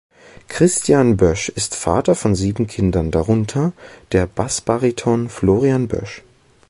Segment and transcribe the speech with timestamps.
[0.49, 3.71] Christian Boesch ist Vater von sieben Kindern, darunter
[4.13, 6.23] der Bassbariton Florian Boesch.